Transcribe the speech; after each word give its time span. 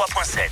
103.7. 0.00 0.48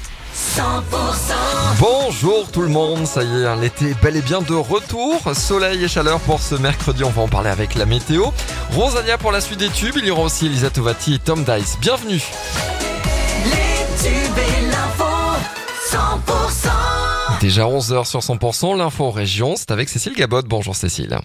Bonjour 1.81 2.51
tout 2.51 2.61
le 2.61 2.69
monde, 2.69 3.07
ça 3.07 3.23
y 3.23 3.41
est, 3.43 3.47
hein, 3.47 3.57
l'été 3.57 3.87
est 3.87 4.03
bel 4.03 4.17
et 4.17 4.21
bien 4.21 4.43
de 4.43 4.53
retour. 4.53 5.23
Soleil 5.35 5.83
et 5.83 5.89
chaleur 5.89 6.21
pour 6.21 6.41
ce 6.41 6.55
mercredi, 6.55 7.03
on 7.03 7.09
va 7.09 7.23
en 7.23 7.29
parler 7.29 7.49
avec 7.49 7.75
la 7.75 7.87
météo. 7.87 8.27
Rosalia 8.73 9.17
pour 9.17 9.33
la 9.33 9.41
suite 9.41 9.61
des 9.61 9.71
tubes, 9.71 9.97
il 9.97 10.05
y 10.05 10.11
aura 10.11 10.25
aussi 10.25 10.47
Elisa 10.47 10.69
Tovati 10.69 11.15
et 11.15 11.19
Tom 11.19 11.45
Dice. 11.45 11.79
Bienvenue 11.81 12.21
Les 13.47 13.87
tubes 14.03 14.37
et 14.37 14.67
l'info, 14.67 15.07
100%. 15.93 16.69
Déjà 17.41 17.63
11h 17.63 18.05
sur 18.05 18.21
100%, 18.21 18.77
l'info 18.77 19.11
région, 19.11 19.55
c'est 19.57 19.71
avec 19.71 19.89
Cécile 19.89 20.15
Gabot. 20.15 20.43
Bonjour 20.43 20.77
Cécile. 20.77 21.19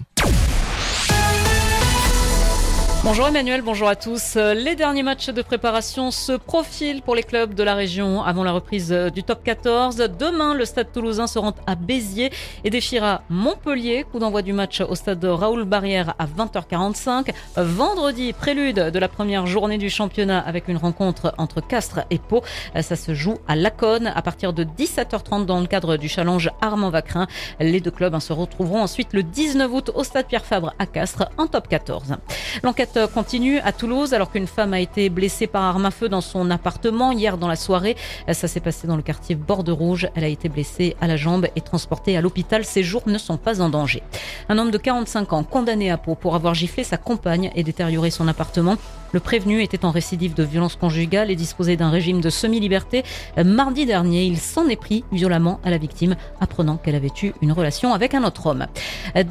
Bonjour 3.05 3.27
Emmanuel, 3.27 3.61
bonjour 3.61 3.89
à 3.89 3.97
tous. 3.97 4.35
Les 4.35 4.77
derniers 4.77 5.03
matchs 5.03 5.27
de 5.29 5.41
préparation 5.41 6.09
se 6.09 6.31
profilent 6.31 7.01
pour 7.01 7.15
les 7.15 7.23
clubs 7.23 7.53
de 7.53 7.61
la 7.61 7.75
région 7.75 8.23
avant 8.23 8.45
la 8.45 8.53
reprise 8.53 8.91
du 9.13 9.23
top 9.23 9.43
14. 9.43 9.97
Demain, 10.17 10.53
le 10.53 10.63
stade 10.63 10.89
toulousain 10.93 11.27
se 11.27 11.37
rend 11.37 11.53
à 11.67 11.75
Béziers 11.75 12.31
et 12.63 12.69
défiera 12.69 13.23
Montpellier. 13.29 14.05
Coup 14.09 14.19
d'envoi 14.19 14.41
du 14.41 14.53
match 14.53 14.79
au 14.79 14.95
stade 14.95 15.23
Raoul 15.25 15.65
Barrière 15.65 16.15
à 16.17 16.25
20h45. 16.27 17.33
Vendredi, 17.57 18.31
prélude 18.31 18.79
de 18.79 18.99
la 18.99 19.09
première 19.09 19.47
journée 19.47 19.77
du 19.77 19.89
championnat 19.89 20.39
avec 20.39 20.69
une 20.69 20.77
rencontre 20.77 21.35
entre 21.37 21.59
Castres 21.59 22.05
et 22.09 22.19
Pau. 22.19 22.41
Ça 22.79 22.95
se 22.95 23.13
joue 23.13 23.35
à 23.49 23.57
Laconne 23.57 24.07
à 24.07 24.21
partir 24.21 24.53
de 24.53 24.63
17h30 24.63 25.45
dans 25.45 25.59
le 25.59 25.67
cadre 25.67 25.97
du 25.97 26.07
challenge 26.07 26.49
Armand 26.61 26.89
Vacrin. 26.89 27.27
Les 27.59 27.81
deux 27.81 27.91
clubs 27.91 28.15
hein, 28.15 28.21
se 28.21 28.31
retrouveront 28.31 28.81
ensuite 28.81 29.11
le 29.11 29.23
19 29.23 29.73
août 29.73 29.91
au 29.93 30.05
stade 30.05 30.27
Pierre 30.27 30.45
Fabre 30.45 30.73
à 30.79 30.85
Castres 30.85 31.27
en 31.37 31.47
top 31.47 31.67
14. 31.67 32.15
L'enquête 32.63 32.92
continue 33.13 33.59
à 33.59 33.71
Toulouse 33.71 34.13
alors 34.13 34.31
qu'une 34.31 34.47
femme 34.47 34.73
a 34.73 34.79
été 34.79 35.09
blessée 35.09 35.47
par 35.47 35.63
arme 35.63 35.85
à 35.85 35.91
feu 35.91 36.09
dans 36.09 36.21
son 36.21 36.49
appartement 36.51 37.11
hier 37.11 37.37
dans 37.37 37.47
la 37.47 37.55
soirée. 37.55 37.95
Ça 38.31 38.47
s'est 38.47 38.59
passé 38.59 38.87
dans 38.87 38.95
le 38.95 39.01
quartier 39.01 39.35
Borde 39.35 39.69
Rouge. 39.69 40.07
Elle 40.15 40.23
a 40.23 40.27
été 40.27 40.49
blessée 40.49 40.95
à 41.01 41.07
la 41.07 41.17
jambe 41.17 41.47
et 41.55 41.61
transportée 41.61 42.17
à 42.17 42.21
l'hôpital. 42.21 42.65
Ses 42.65 42.83
jours 42.83 43.03
ne 43.07 43.17
sont 43.17 43.37
pas 43.37 43.61
en 43.61 43.69
danger. 43.69 44.03
Un 44.49 44.57
homme 44.57 44.71
de 44.71 44.77
45 44.77 45.33
ans 45.33 45.43
condamné 45.43 45.91
à 45.91 45.97
Pau 45.97 46.15
pour 46.15 46.35
avoir 46.35 46.53
giflé 46.53 46.83
sa 46.83 46.97
compagne 46.97 47.51
et 47.55 47.63
détérioré 47.63 48.09
son 48.09 48.27
appartement. 48.27 48.77
Le 49.13 49.19
prévenu 49.19 49.61
était 49.61 49.85
en 49.85 49.91
récidive 49.91 50.33
de 50.33 50.43
violence 50.43 50.75
conjugale 50.75 51.29
et 51.29 51.35
disposait 51.35 51.77
d'un 51.77 51.91
régime 51.91 52.19
de 52.19 52.31
semi-liberté. 52.31 53.03
Mardi 53.37 53.85
dernier, 53.85 54.23
il 54.23 54.39
s'en 54.39 54.67
est 54.67 54.75
pris 54.75 55.03
violemment 55.11 55.59
à 55.63 55.69
la 55.69 55.77
victime, 55.77 56.15
apprenant 56.41 56.77
qu'elle 56.77 56.95
avait 56.95 57.11
eu 57.21 57.31
une 57.43 57.51
relation 57.51 57.93
avec 57.93 58.15
un 58.15 58.23
autre 58.23 58.47
homme. 58.47 58.65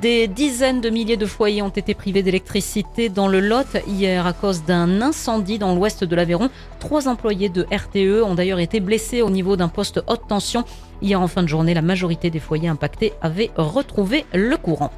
Des 0.01 0.29
dizaines 0.29 0.81
de 0.81 0.89
milliers 0.89 1.17
de 1.17 1.27
foyers 1.27 1.63
ont 1.63 1.69
été 1.69 1.95
privés 1.95 2.23
d'électricité 2.23 3.09
dans 3.09 3.27
le 3.27 3.41
Lot 3.41 3.77
hier 3.89 4.25
à 4.25 4.33
cause 4.33 4.65
d'un 4.65 5.03
incendie 5.03 5.59
dans 5.59 5.75
l'ouest 5.75 6.05
de 6.05 6.15
l'Aveyron. 6.15 6.49
Trois 6.79 7.09
employés 7.09 7.49
de 7.49 7.67
RTE 7.73 8.23
ont 8.25 8.37
d'ailleurs 8.37 8.61
été 8.61 8.79
blessés 8.79 9.21
au 9.21 9.31
niveau 9.31 9.57
d'un 9.57 9.69
poste 9.69 10.01
haute 10.07 10.29
tension. 10.29 10.65
Hier 11.03 11.21
en 11.21 11.27
fin 11.27 11.43
de 11.43 11.49
journée, 11.49 11.75
la 11.75 11.83
majorité 11.83 12.31
des 12.31 12.39
foyers 12.39 12.69
impactés 12.69 13.13
avaient 13.21 13.51
retrouvé 13.57 14.25
le 14.33 14.57
courant. 14.57 14.93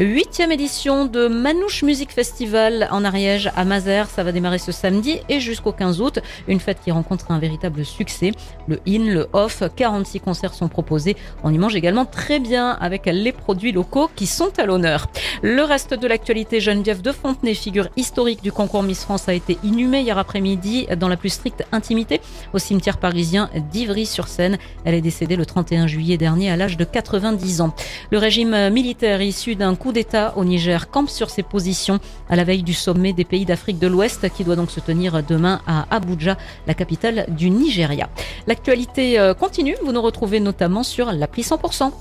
Huitième 0.00 0.50
édition 0.50 1.06
de 1.06 1.28
Manouche 1.28 1.84
Music 1.84 2.10
Festival 2.10 2.88
en 2.90 3.04
Ariège 3.04 3.52
à 3.54 3.64
Mazères. 3.64 4.10
Ça 4.10 4.24
va 4.24 4.32
démarrer 4.32 4.58
ce 4.58 4.72
samedi 4.72 5.20
et 5.28 5.38
jusqu'au 5.38 5.70
15 5.70 6.00
août. 6.00 6.18
Une 6.48 6.58
fête 6.58 6.78
qui 6.82 6.90
rencontre 6.90 7.30
un 7.30 7.38
véritable 7.38 7.84
succès. 7.84 8.32
Le 8.66 8.80
in, 8.88 9.04
le 9.04 9.28
off, 9.32 9.62
46 9.76 10.18
concerts 10.18 10.54
sont 10.54 10.66
proposés. 10.66 11.14
On 11.44 11.54
y 11.54 11.58
mange 11.58 11.76
également 11.76 12.04
très 12.04 12.40
bien 12.40 12.70
avec 12.70 13.06
les 13.06 13.30
produits 13.30 13.70
locaux 13.70 14.10
qui 14.16 14.26
sont 14.26 14.50
à 14.58 14.66
l'honneur. 14.66 15.06
Le 15.42 15.62
reste 15.62 15.94
de 15.94 16.08
l'actualité, 16.08 16.58
Geneviève 16.58 17.00
de 17.00 17.12
Fontenay, 17.12 17.54
figure 17.54 17.88
historique 17.96 18.42
du 18.42 18.50
concours 18.50 18.82
Miss 18.82 19.04
France, 19.04 19.28
a 19.28 19.34
été 19.34 19.58
inhumée 19.62 20.00
hier 20.00 20.18
après-midi 20.18 20.88
dans 20.98 21.08
la 21.08 21.16
plus 21.16 21.28
stricte 21.28 21.64
intimité 21.70 22.20
au 22.52 22.58
cimetière 22.58 22.98
parisien 22.98 23.50
d'Ivry-sur-Seine. 23.70 24.58
Elle 24.84 24.94
est 24.94 25.00
décédée 25.00 25.36
le 25.36 25.43
31 25.44 25.86
juillet 25.86 26.16
dernier 26.16 26.50
à 26.50 26.56
l'âge 26.56 26.76
de 26.76 26.84
90 26.84 27.60
ans. 27.60 27.74
Le 28.10 28.18
régime 28.18 28.70
militaire 28.70 29.22
issu 29.22 29.54
d'un 29.54 29.74
coup 29.74 29.92
d'État 29.92 30.32
au 30.36 30.44
Niger 30.44 30.90
campe 30.90 31.10
sur 31.10 31.30
ses 31.30 31.42
positions 31.42 32.00
à 32.28 32.36
la 32.36 32.44
veille 32.44 32.62
du 32.62 32.74
sommet 32.74 33.12
des 33.12 33.24
pays 33.24 33.44
d'Afrique 33.44 33.78
de 33.78 33.86
l'Ouest 33.86 34.28
qui 34.30 34.44
doit 34.44 34.56
donc 34.56 34.70
se 34.70 34.80
tenir 34.80 35.22
demain 35.22 35.60
à 35.66 35.86
Abuja, 35.94 36.36
la 36.66 36.74
capitale 36.74 37.26
du 37.28 37.50
Nigeria. 37.50 38.08
L'actualité 38.46 39.18
euh, 39.18 39.34
continue, 39.34 39.76
vous 39.84 39.92
nous 39.92 40.02
retrouvez 40.02 40.40
notamment 40.40 40.82
sur 40.82 41.12
l'appli 41.12 41.42
100%. 41.42 41.92